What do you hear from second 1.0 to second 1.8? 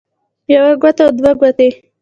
او دوه ګوتې